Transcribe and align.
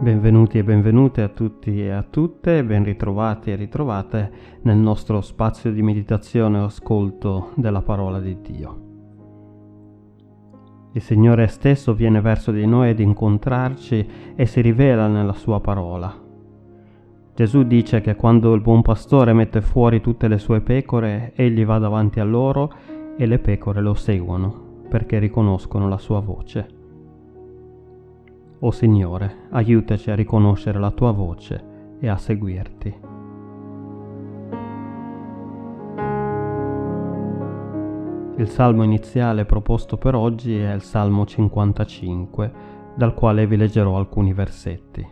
Benvenuti 0.00 0.56
e 0.56 0.64
benvenute 0.64 1.20
a 1.20 1.28
tutti 1.28 1.82
e 1.82 1.90
a 1.90 2.02
tutte, 2.02 2.64
ben 2.64 2.84
ritrovati 2.84 3.50
e 3.50 3.54
ritrovate 3.54 4.32
nel 4.62 4.78
nostro 4.78 5.20
spazio 5.20 5.70
di 5.70 5.82
meditazione 5.82 6.56
e 6.56 6.62
ascolto 6.62 7.50
della 7.56 7.82
parola 7.82 8.18
di 8.18 8.40
Dio. 8.40 8.80
Il 10.94 11.02
Signore 11.02 11.48
stesso 11.48 11.92
viene 11.92 12.22
verso 12.22 12.50
di 12.50 12.64
noi 12.64 12.88
ad 12.88 12.98
incontrarci 12.98 14.08
e 14.34 14.46
si 14.46 14.62
rivela 14.62 15.06
nella 15.06 15.34
sua 15.34 15.60
parola. 15.60 16.10
Gesù 17.34 17.64
dice 17.64 18.00
che 18.00 18.16
quando 18.16 18.54
il 18.54 18.62
buon 18.62 18.80
pastore 18.80 19.34
mette 19.34 19.60
fuori 19.60 20.00
tutte 20.00 20.28
le 20.28 20.38
sue 20.38 20.62
pecore, 20.62 21.32
egli 21.34 21.66
va 21.66 21.76
davanti 21.76 22.20
a 22.20 22.24
loro 22.24 22.72
e 23.18 23.26
le 23.26 23.38
pecore 23.38 23.82
lo 23.82 23.92
seguono 23.92 24.86
perché 24.88 25.18
riconoscono 25.18 25.90
la 25.90 25.98
sua 25.98 26.20
voce. 26.20 26.79
O 28.62 28.72
Signore, 28.72 29.46
aiutaci 29.52 30.10
a 30.10 30.14
riconoscere 30.14 30.78
la 30.78 30.90
tua 30.90 31.12
voce 31.12 31.96
e 31.98 32.08
a 32.08 32.18
seguirti. 32.18 32.94
Il 38.36 38.48
salmo 38.48 38.82
iniziale 38.82 39.46
proposto 39.46 39.96
per 39.96 40.14
oggi 40.14 40.58
è 40.58 40.74
il 40.74 40.82
Salmo 40.82 41.24
55, 41.24 42.52
dal 42.96 43.14
quale 43.14 43.46
vi 43.46 43.56
leggerò 43.56 43.96
alcuni 43.96 44.34
versetti. 44.34 45.08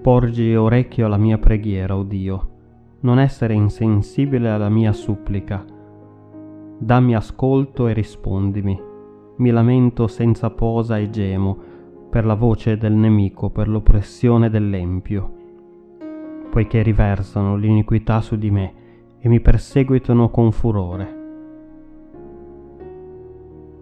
Porgi 0.00 0.54
orecchio 0.54 1.04
alla 1.04 1.18
mia 1.18 1.36
preghiera, 1.36 1.96
o 1.96 1.98
oh 1.98 2.04
Dio, 2.04 2.50
non 3.00 3.18
essere 3.18 3.52
insensibile 3.52 4.48
alla 4.48 4.70
mia 4.70 4.94
supplica. 4.94 5.62
Dammi 6.78 7.14
ascolto 7.14 7.88
e 7.88 7.92
rispondimi 7.92 8.83
mi 9.36 9.50
lamento 9.50 10.06
senza 10.06 10.50
posa 10.50 10.98
e 10.98 11.10
gemo 11.10 11.56
per 12.08 12.24
la 12.24 12.34
voce 12.34 12.76
del 12.76 12.92
nemico, 12.92 13.50
per 13.50 13.68
l'oppressione 13.68 14.48
dell'empio, 14.48 15.32
poiché 16.50 16.82
riversano 16.82 17.56
l'iniquità 17.56 18.20
su 18.20 18.36
di 18.36 18.50
me 18.50 18.74
e 19.18 19.28
mi 19.28 19.40
perseguitano 19.40 20.30
con 20.30 20.52
furore. 20.52 21.22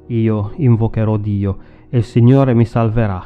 Io 0.06 0.52
invocherò 0.56 1.16
Dio 1.18 1.58
e 1.90 1.98
il 1.98 2.04
Signore 2.04 2.54
mi 2.54 2.64
salverà. 2.64 3.22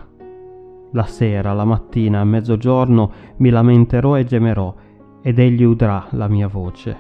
La 0.90 1.04
sera, 1.04 1.52
la 1.52 1.64
mattina, 1.64 2.20
a 2.20 2.24
mezzogiorno 2.24 3.12
mi 3.36 3.50
lamenterò 3.50 4.16
e 4.16 4.24
gemerò, 4.24 4.74
ed 5.22 5.38
egli 5.38 5.62
udrà 5.62 6.06
la 6.10 6.26
mia 6.28 6.48
voce. 6.48 6.96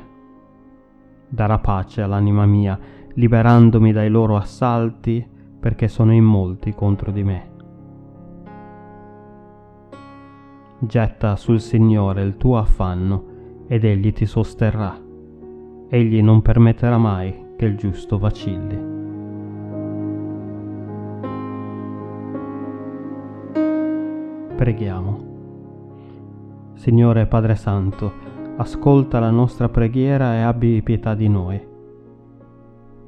Darà 1.28 1.58
pace 1.58 2.02
all'anima 2.02 2.46
mia, 2.46 2.78
liberandomi 3.16 3.92
dai 3.92 4.10
loro 4.10 4.36
assalti, 4.36 5.26
perché 5.58 5.88
sono 5.88 6.12
in 6.12 6.24
molti 6.24 6.74
contro 6.74 7.10
di 7.10 7.24
me. 7.24 7.50
Getta 10.78 11.36
sul 11.36 11.60
Signore 11.60 12.22
il 12.22 12.36
tuo 12.36 12.58
affanno, 12.58 13.34
ed 13.66 13.84
egli 13.84 14.12
ti 14.12 14.26
sosterrà. 14.26 15.00
Egli 15.88 16.22
non 16.22 16.42
permetterà 16.42 16.98
mai 16.98 17.54
che 17.56 17.64
il 17.64 17.76
giusto 17.76 18.18
vacilli. 18.18 18.94
Preghiamo. 24.56 25.34
Signore 26.74 27.26
Padre 27.26 27.54
Santo, 27.54 28.12
ascolta 28.56 29.18
la 29.18 29.30
nostra 29.30 29.70
preghiera 29.70 30.34
e 30.34 30.40
abbi 30.40 30.82
pietà 30.82 31.14
di 31.14 31.28
noi 31.28 31.74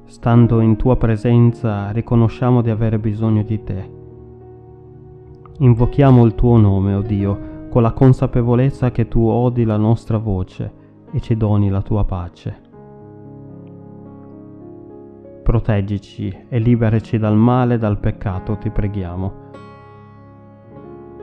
Stando 0.08 0.60
in 0.60 0.76
tua 0.76 0.96
presenza 0.96 1.90
riconosciamo 1.90 2.62
di 2.62 2.70
avere 2.70 2.98
bisogno 2.98 3.42
di 3.42 3.62
te. 3.62 3.90
Invochiamo 5.58 6.24
il 6.24 6.34
tuo 6.34 6.56
nome, 6.56 6.94
o 6.94 7.00
oh 7.00 7.02
Dio, 7.02 7.66
con 7.68 7.82
la 7.82 7.92
consapevolezza 7.92 8.90
che 8.90 9.06
tu 9.06 9.26
odi 9.26 9.64
la 9.64 9.76
nostra 9.76 10.16
voce 10.16 10.72
e 11.12 11.20
ci 11.20 11.36
doni 11.36 11.68
la 11.68 11.82
tua 11.82 12.04
pace. 12.04 12.60
Proteggici 15.42 16.34
e 16.48 16.58
liberaci 16.58 17.18
dal 17.18 17.36
male 17.36 17.74
e 17.74 17.78
dal 17.78 17.98
peccato, 17.98 18.56
ti 18.56 18.70
preghiamo. 18.70 19.32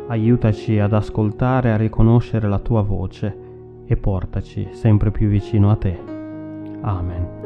Aiutaci 0.09 0.77
ad 0.77 0.93
ascoltare 0.93 1.69
e 1.69 1.71
a 1.71 1.77
riconoscere 1.77 2.47
la 2.47 2.59
tua 2.59 2.83
voce 2.83 3.35
e 3.83 3.97
portaci 3.97 4.67
sempre 4.73 5.09
più 5.09 5.27
vicino 5.27 5.71
a 5.71 5.75
te. 5.75 5.99
Amen. 6.81 7.44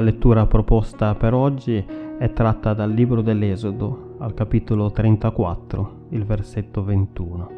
La 0.00 0.06
lettura 0.06 0.46
proposta 0.46 1.14
per 1.14 1.34
oggi 1.34 1.84
è 2.18 2.32
tratta 2.32 2.72
dal 2.72 2.90
libro 2.90 3.20
dell'Esodo, 3.20 4.14
al 4.20 4.32
capitolo 4.32 4.90
34, 4.90 6.06
il 6.08 6.24
versetto 6.24 6.82
21. 6.82 7.50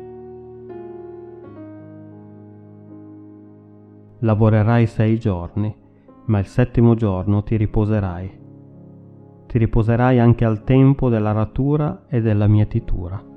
Lavorerai 4.19 4.87
sei 4.87 5.21
giorni, 5.21 5.73
ma 6.25 6.41
il 6.41 6.47
settimo 6.47 6.97
giorno 6.97 7.45
ti 7.45 7.57
riposerai. 7.57 8.41
Ti 9.47 9.59
riposerai 9.59 10.19
anche 10.19 10.45
al 10.45 10.65
tempo 10.65 11.09
della 11.09 11.31
ratura 11.31 12.07
e 12.09 12.21
della 12.21 12.49
mietitura 12.49 13.31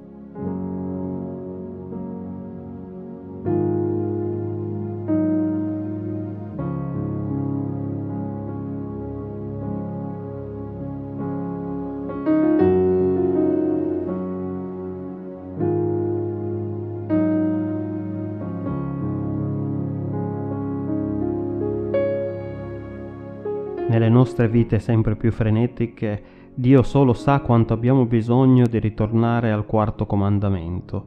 nostre 24.36 24.50
vite 24.50 24.80
sempre 24.80 25.16
più 25.16 25.32
frenetiche, 25.32 26.24
Dio 26.54 26.84
solo 26.84 27.14
sa 27.14 27.40
quanto 27.40 27.72
abbiamo 27.72 28.06
bisogno 28.06 28.68
di 28.68 28.80
ritornare 28.80 29.50
al 29.50 29.66
quarto 29.66 30.06
comandamento, 30.06 31.06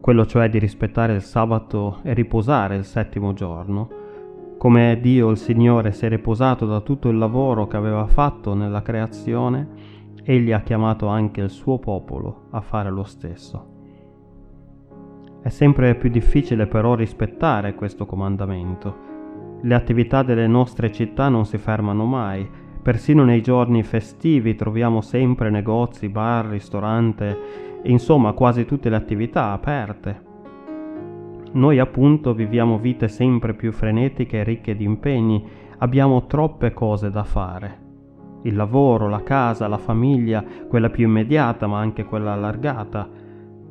quello 0.00 0.26
cioè 0.26 0.48
di 0.48 0.58
rispettare 0.58 1.14
il 1.14 1.22
sabato 1.22 1.98
e 2.02 2.12
riposare 2.14 2.74
il 2.74 2.84
settimo 2.84 3.32
giorno. 3.32 3.88
Come 4.58 4.98
Dio 5.00 5.30
il 5.30 5.36
Signore 5.36 5.92
si 5.92 6.04
è 6.04 6.08
riposato 6.08 6.66
da 6.66 6.80
tutto 6.80 7.08
il 7.08 7.16
lavoro 7.16 7.68
che 7.68 7.76
aveva 7.76 8.06
fatto 8.06 8.54
nella 8.54 8.82
creazione, 8.82 9.68
Egli 10.24 10.50
ha 10.50 10.62
chiamato 10.62 11.06
anche 11.06 11.42
il 11.42 11.50
suo 11.50 11.78
popolo 11.78 12.46
a 12.50 12.60
fare 12.60 12.90
lo 12.90 13.04
stesso. 13.04 13.68
È 15.42 15.48
sempre 15.48 15.94
più 15.94 16.10
difficile 16.10 16.66
però 16.66 16.96
rispettare 16.96 17.76
questo 17.76 18.04
comandamento 18.04 19.12
le 19.64 19.74
attività 19.74 20.22
delle 20.22 20.46
nostre 20.46 20.92
città 20.92 21.30
non 21.30 21.46
si 21.46 21.56
fermano 21.56 22.04
mai, 22.04 22.46
persino 22.84 23.24
nei 23.24 23.40
giorni 23.40 23.82
festivi 23.82 24.54
troviamo 24.54 25.00
sempre 25.00 25.48
negozi, 25.48 26.10
bar, 26.10 26.44
ristoranti, 26.44 27.24
insomma 27.84 28.32
quasi 28.32 28.66
tutte 28.66 28.90
le 28.90 28.96
attività 28.96 29.52
aperte. 29.52 30.22
Noi 31.52 31.78
appunto 31.78 32.34
viviamo 32.34 32.76
vite 32.78 33.08
sempre 33.08 33.54
più 33.54 33.72
frenetiche 33.72 34.40
e 34.40 34.44
ricche 34.44 34.76
di 34.76 34.84
impegni, 34.84 35.42
abbiamo 35.78 36.26
troppe 36.26 36.74
cose 36.74 37.10
da 37.10 37.24
fare. 37.24 37.78
Il 38.42 38.54
lavoro, 38.54 39.08
la 39.08 39.22
casa, 39.22 39.66
la 39.66 39.78
famiglia, 39.78 40.44
quella 40.68 40.90
più 40.90 41.06
immediata 41.06 41.66
ma 41.66 41.78
anche 41.78 42.04
quella 42.04 42.34
allargata. 42.34 43.08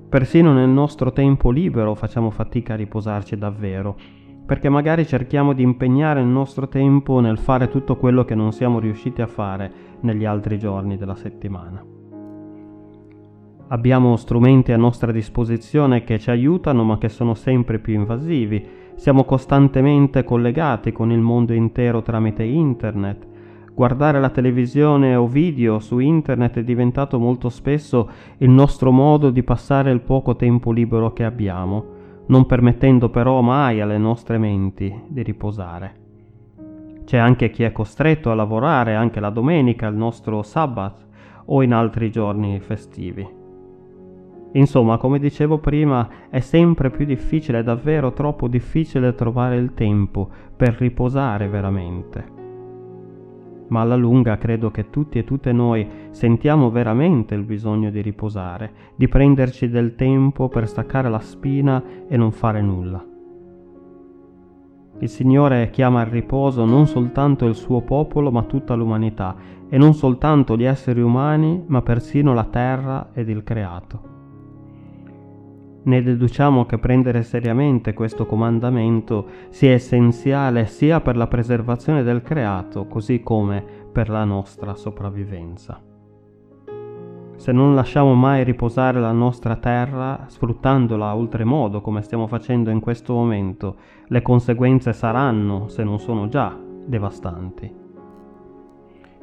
Persino 0.09 0.53
nel 0.53 0.69
nostro 0.69 1.12
tempo 1.12 1.52
libero 1.52 1.93
facciamo 1.93 2.32
fatica 2.32 2.73
a 2.73 2.78
riposarci 2.78 3.38
davvero 3.38 3.96
perché 4.45 4.67
magari 4.67 5.05
cerchiamo 5.05 5.53
di 5.53 5.63
impegnare 5.63 6.19
il 6.19 6.28
nostro 6.28 6.67
tempo 6.67 7.19
nel 7.19 7.37
fare 7.37 7.69
tutto 7.69 7.95
quello 7.95 8.25
che 8.25 8.35
non 8.35 8.51
siamo 8.51 8.79
riusciti 8.79 9.22
a 9.22 9.28
fare 9.28 9.72
negli 10.01 10.25
altri 10.25 10.59
giorni 10.59 10.97
della 10.97 11.16
settimana. 11.16 11.84
Abbiamo 13.69 14.17
strumenti 14.17 14.73
a 14.73 14.78
nostra 14.78 15.11
disposizione 15.11 16.03
che 16.03 16.19
ci 16.19 16.29
aiutano 16.29 16.84
ma 16.84 16.97
che 16.97 17.07
sono 17.07 17.34
sempre 17.34 17.79
più 17.79 17.93
invasivi, 17.93 18.81
siamo 18.95 19.23
costantemente 19.23 20.23
collegati 20.23 20.91
con 20.91 21.11
il 21.11 21.22
mondo 21.22 21.53
intero 21.53 22.01
tramite 22.01 22.43
internet, 22.43 23.25
guardare 23.73 24.19
la 24.19 24.29
televisione 24.29 25.16
o 25.16 25.25
video 25.25 25.79
su 25.79 25.99
internet 25.99 26.57
è 26.57 26.63
diventato 26.63 27.17
molto 27.17 27.49
spesso 27.49 28.09
il 28.40 28.49
nostro 28.49 28.91
modo 28.91 29.29
di 29.29 29.41
passare 29.41 29.90
il 29.91 30.01
poco 30.01 30.35
tempo 30.35 30.72
libero 30.72 31.13
che 31.13 31.23
abbiamo 31.23 32.01
non 32.28 32.46
permettendo 32.46 33.09
però 33.09 33.41
mai 33.41 33.81
alle 33.81 33.97
nostre 33.97 34.37
menti 34.37 34.93
di 35.08 35.23
riposare. 35.23 36.02
C'è 37.03 37.17
anche 37.17 37.49
chi 37.49 37.64
è 37.64 37.72
costretto 37.72 38.31
a 38.31 38.35
lavorare 38.35 38.96
anche 38.96 39.20
la 39.20 39.29
domenica, 39.29 39.87
il 39.87 39.96
nostro 39.96 40.41
sabbat 40.41 41.05
o 41.46 41.61
in 41.61 41.73
altri 41.73 42.09
giorni 42.09 42.59
festivi. 42.59 43.41
Insomma, 44.53 44.97
come 44.97 45.20
dicevo 45.20 45.58
prima, 45.58 46.08
è 46.29 46.40
sempre 46.40 46.91
più 46.91 47.05
difficile, 47.05 47.64
davvero 47.64 48.14
troppo 48.14 48.47
difficile 48.47 49.16
trovare 49.16 49.58
il 49.58 49.73
tempo 49.73 50.29
per 50.55 50.76
riposare 50.76 51.47
veramente. 51.47 52.33
Ma 53.73 53.81
alla 53.81 53.96
lunga 53.96 54.37
credo 54.37 54.70
che 54.70 54.91
tutti 54.91 55.17
e 55.17 55.23
tutte 55.23 55.52
noi 55.52 55.87
sentiamo 56.11 56.70
veramente 56.70 57.34
il 57.34 57.41
bisogno 57.41 57.90
di 57.90 58.02
riposare, 58.02 58.72
di 58.96 59.08
prenderci 59.08 59.67
del 59.67 59.96
tempo 59.96 60.47
per 60.47 60.67
staccare 60.67 61.09
la 61.09 61.17
spina 61.17 61.81
e 62.08 62.16
non 62.16 62.31
fare 62.31 62.61
nulla. 62.61 63.03
Il 64.99 65.09
Signore 65.09 65.72
chiama 65.72 66.02
al 66.02 66.08
riposo 66.11 66.66
non 66.66 66.85
soltanto 66.85 67.47
il 67.47 67.55
suo 67.55 67.81
popolo, 67.81 68.29
ma 68.29 68.43
tutta 68.43 68.75
l'umanità, 68.75 69.35
e 69.67 69.76
non 69.79 69.96
soltanto 69.96 70.55
gli 70.55 70.66
esseri 70.66 71.02
umani, 71.02 71.64
ma 71.66 71.81
persino 71.81 72.31
la 72.35 72.46
terra 72.46 73.09
ed 73.11 73.28
il 73.28 73.41
creato. 73.41 74.13
Ne 75.85 76.02
deduciamo 76.02 76.66
che 76.66 76.78
prendere 76.78 77.24
seriamente 77.24 77.94
questo 77.94 78.26
comandamento 78.26 79.28
sia 79.50 79.72
essenziale 79.72 80.66
sia 80.66 81.02
per 81.02 81.18
la 81.18 81.28
preservazione 81.28 82.03
del 82.03 82.22
creato, 82.22 82.88
così 82.88 83.22
come 83.22 83.62
per 83.91 84.08
la 84.08 84.24
nostra 84.24 84.76
sopravvivenza. 84.76 85.82
Se 87.35 87.52
non 87.52 87.76
lasciamo 87.76 88.14
mai 88.14 88.46
riposare 88.46 89.02
la 89.02 89.12
nostra 89.12 89.58
terra, 89.58 90.24
sfruttandola 90.28 91.14
oltremodo 91.14 91.82
come 91.82 92.02
stiamo 92.02 92.28
facendo 92.28 92.70
in 92.70 92.79
questo 92.79 93.14
momento, 93.14 93.76
le 94.08 94.22
conseguenze 94.22 94.94
saranno, 94.94 95.68
se 95.68 95.84
non 95.84 96.00
sono 96.00 96.29
già, 96.29 96.58
devastanti. 96.86 97.82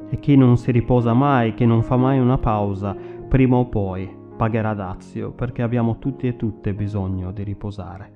E 0.09 0.19
chi 0.19 0.35
non 0.35 0.57
si 0.57 0.71
riposa 0.71 1.13
mai, 1.13 1.55
chi 1.55 1.65
non 1.65 1.81
fa 1.81 1.95
mai 1.95 2.19
una 2.19 2.37
pausa, 2.37 2.95
prima 3.27 3.55
o 3.55 3.65
poi 3.65 4.19
pagherà 4.41 4.73
dazio, 4.73 5.33
perché 5.33 5.61
abbiamo 5.61 5.99
tutti 5.99 6.25
e 6.25 6.35
tutte 6.35 6.73
bisogno 6.73 7.31
di 7.31 7.43
riposare. 7.43 8.11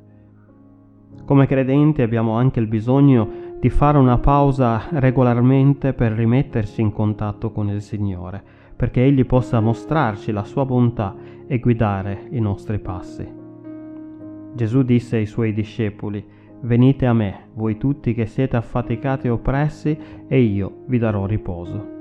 Come 1.23 1.45
credenti 1.45 2.01
abbiamo 2.01 2.31
anche 2.31 2.59
il 2.59 2.65
bisogno 2.65 3.29
di 3.59 3.69
fare 3.69 3.99
una 3.99 4.17
pausa 4.17 4.87
regolarmente 4.93 5.93
per 5.93 6.13
rimetterci 6.13 6.81
in 6.81 6.91
contatto 6.91 7.51
con 7.51 7.69
il 7.69 7.79
Signore, 7.79 8.43
perché 8.75 9.03
Egli 9.03 9.23
possa 9.23 9.59
mostrarci 9.59 10.31
la 10.31 10.43
sua 10.43 10.65
bontà 10.65 11.15
e 11.45 11.59
guidare 11.59 12.25
i 12.31 12.39
nostri 12.39 12.79
passi. 12.79 13.31
Gesù 14.55 14.81
disse 14.81 15.17
ai 15.17 15.27
suoi 15.27 15.53
discepoli, 15.53 16.25
Venite 16.61 17.05
a 17.05 17.13
me, 17.13 17.49
voi 17.53 17.77
tutti 17.77 18.15
che 18.15 18.25
siete 18.25 18.57
affaticati 18.57 19.27
e 19.27 19.29
oppressi, 19.29 19.95
e 20.27 20.39
io 20.39 20.85
vi 20.87 20.97
darò 20.97 21.27
riposo. 21.27 21.94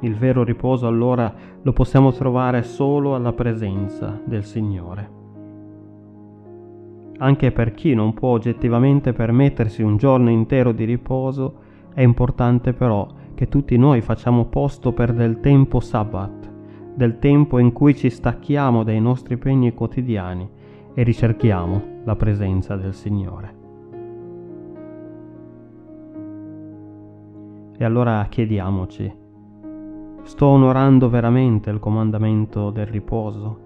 Il 0.00 0.16
vero 0.16 0.42
riposo 0.42 0.86
allora 0.86 1.32
lo 1.62 1.72
possiamo 1.72 2.12
trovare 2.12 2.62
solo 2.62 3.14
alla 3.14 3.32
presenza 3.32 4.20
del 4.24 4.44
Signore. 4.44 5.22
Anche 7.18 7.52
per 7.52 7.72
chi 7.74 7.94
non 7.94 8.12
può 8.12 8.30
oggettivamente 8.30 9.12
permettersi 9.12 9.82
un 9.82 9.96
giorno 9.96 10.30
intero 10.30 10.72
di 10.72 10.84
riposo, 10.84 11.54
è 11.94 12.02
importante 12.02 12.72
però 12.72 13.06
che 13.34 13.48
tutti 13.48 13.76
noi 13.76 14.00
facciamo 14.00 14.46
posto 14.46 14.92
per 14.92 15.12
del 15.12 15.40
tempo 15.40 15.80
sabbat, 15.80 16.50
del 16.94 17.18
tempo 17.18 17.58
in 17.58 17.72
cui 17.72 17.94
ci 17.94 18.10
stacchiamo 18.10 18.82
dai 18.82 19.00
nostri 19.00 19.34
impegni 19.34 19.72
quotidiani 19.74 20.48
e 20.92 21.02
ricerchiamo 21.02 21.82
la 22.04 22.16
presenza 22.16 22.76
del 22.76 22.94
Signore. 22.94 23.62
E 27.76 27.84
allora 27.84 28.24
chiediamoci, 28.28 29.22
Sto 30.24 30.46
onorando 30.46 31.10
veramente 31.10 31.68
il 31.68 31.78
comandamento 31.78 32.70
del 32.70 32.86
riposo? 32.86 33.58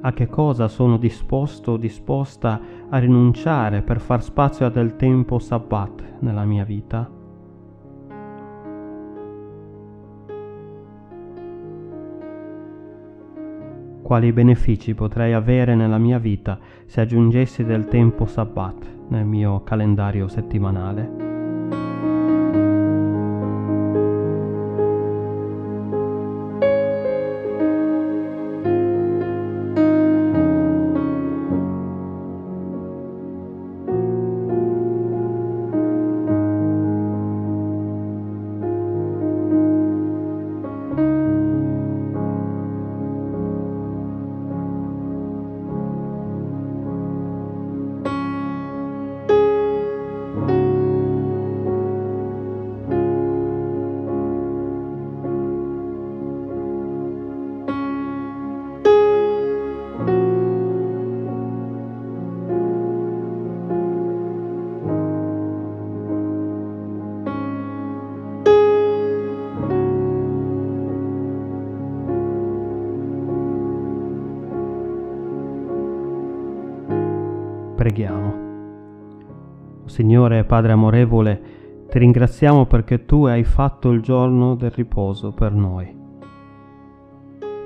A 0.00 0.12
che 0.12 0.26
cosa 0.26 0.66
sono 0.66 0.98
disposto 0.98 1.72
o 1.72 1.76
disposta 1.76 2.60
a 2.88 2.98
rinunciare 2.98 3.82
per 3.82 4.00
far 4.00 4.20
spazio 4.20 4.66
a 4.66 4.70
del 4.70 4.96
tempo 4.96 5.38
sabbat 5.38 6.16
nella 6.18 6.44
mia 6.44 6.64
vita? 6.64 7.17
Quali 14.08 14.32
benefici 14.32 14.94
potrei 14.94 15.34
avere 15.34 15.74
nella 15.74 15.98
mia 15.98 16.16
vita 16.16 16.58
se 16.86 17.02
aggiungessi 17.02 17.62
del 17.62 17.88
tempo 17.88 18.24
sabbat? 18.24 18.86
nel 19.08 19.26
mio 19.26 19.62
calendario 19.64 20.28
settimanale. 20.28 21.27
Preghiamo. 77.98 79.86
Signore 79.86 80.44
Padre 80.44 80.70
amorevole, 80.70 81.42
ti 81.90 81.98
ringraziamo 81.98 82.66
perché 82.66 83.04
tu 83.04 83.24
hai 83.24 83.42
fatto 83.42 83.90
il 83.90 84.02
giorno 84.02 84.54
del 84.54 84.70
riposo 84.70 85.32
per 85.32 85.52
noi. 85.52 85.96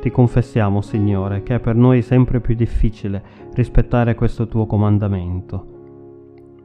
Ti 0.00 0.10
confessiamo, 0.10 0.80
Signore, 0.80 1.42
che 1.42 1.56
è 1.56 1.60
per 1.60 1.76
noi 1.76 2.00
sempre 2.00 2.40
più 2.40 2.54
difficile 2.54 3.22
rispettare 3.52 4.14
questo 4.14 4.48
tuo 4.48 4.64
comandamento. 4.64 5.66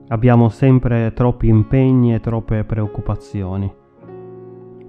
Abbiamo 0.07 0.47
sempre 0.47 1.11
troppi 1.13 1.49
impegni 1.49 2.13
e 2.13 2.21
troppe 2.21 2.63
preoccupazioni. 2.63 3.69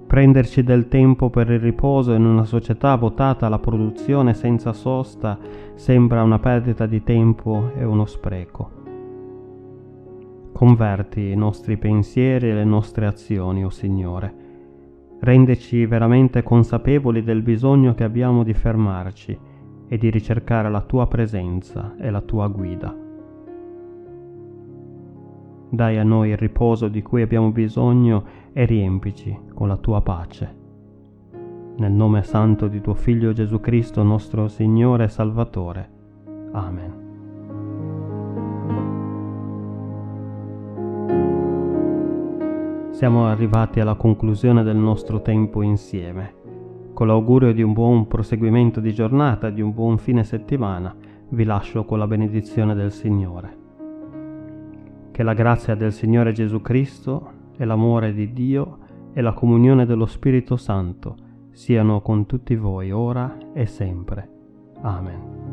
Prenderci 0.09 0.63
del 0.63 0.87
tempo 0.87 1.29
per 1.29 1.51
il 1.51 1.59
riposo 1.59 2.13
in 2.13 2.25
una 2.25 2.43
società 2.43 2.95
votata 2.95 3.45
alla 3.45 3.59
produzione 3.59 4.33
senza 4.33 4.73
sosta 4.73 5.37
sembra 5.75 6.23
una 6.23 6.39
perdita 6.39 6.87
di 6.87 7.03
tempo 7.03 7.71
e 7.77 7.83
uno 7.83 8.07
spreco. 8.07 8.71
Converti 10.51 11.29
i 11.29 11.35
nostri 11.35 11.77
pensieri 11.77 12.49
e 12.49 12.55
le 12.55 12.63
nostre 12.63 13.05
azioni, 13.05 13.63
o 13.63 13.67
oh 13.67 13.69
Signore. 13.69 14.33
Rendeci 15.19 15.85
veramente 15.85 16.41
consapevoli 16.41 17.21
del 17.21 17.43
bisogno 17.43 17.93
che 17.93 18.03
abbiamo 18.03 18.43
di 18.43 18.55
fermarci 18.55 19.39
e 19.87 19.97
di 19.99 20.09
ricercare 20.09 20.71
la 20.71 20.81
tua 20.81 21.05
presenza 21.05 21.93
e 21.99 22.09
la 22.09 22.21
tua 22.21 22.47
guida. 22.47 23.08
Dai 25.71 25.99
a 25.99 26.03
noi 26.03 26.29
il 26.29 26.37
riposo 26.37 26.87
di 26.87 27.03
cui 27.03 27.21
abbiamo 27.21 27.51
bisogno 27.51 28.23
e 28.53 28.65
riempici 28.65 29.37
con 29.53 29.67
la 29.67 29.77
tua 29.77 30.01
pace. 30.01 30.57
Nel 31.77 31.91
nome 31.91 32.23
santo 32.23 32.67
di 32.67 32.81
tuo 32.81 32.95
Figlio 32.95 33.33
Gesù 33.33 33.59
Cristo, 33.59 34.01
nostro 34.01 34.47
Signore 34.47 35.03
e 35.03 35.09
Salvatore. 35.09 35.89
Amen. 36.53 37.07
Siamo 42.89 43.27
arrivati 43.27 43.79
alla 43.79 43.95
conclusione 43.95 44.63
del 44.63 44.75
nostro 44.75 45.21
tempo 45.21 45.61
insieme. 45.61 46.33
Con 46.93 47.05
l'augurio 47.07 47.53
di 47.53 47.61
un 47.61 47.73
buon 47.73 48.07
proseguimento 48.07 48.79
di 48.79 48.91
giornata, 48.91 49.51
di 49.51 49.61
un 49.61 49.71
buon 49.71 49.99
fine 49.99 50.23
settimana, 50.23 50.93
vi 51.29 51.43
lascio 51.43 51.85
con 51.85 51.99
la 51.99 52.07
benedizione 52.07 52.73
del 52.73 52.91
Signore. 52.91 53.68
Che 55.19 55.25
la 55.25 55.33
grazia 55.33 55.75
del 55.75 55.91
Signore 55.91 56.31
Gesù 56.31 56.61
Cristo 56.61 57.31
e 57.57 57.65
l'amore 57.65 58.13
di 58.13 58.31
Dio 58.31 58.77
e 59.11 59.19
la 59.19 59.33
comunione 59.33 59.85
dello 59.85 60.05
Spirito 60.05 60.55
Santo 60.55 61.17
siano 61.51 61.99
con 61.99 62.25
tutti 62.25 62.55
voi 62.55 62.91
ora 62.91 63.37
e 63.51 63.65
sempre. 63.65 64.29
Amen. 64.81 65.48